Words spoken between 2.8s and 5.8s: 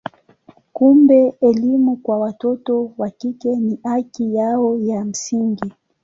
wa kike ni haki yao ya msingi.